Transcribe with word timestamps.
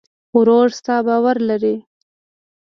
ورور 0.37 0.67
ستا 0.79 0.95
باور 1.05 1.37
لري. 1.49 1.75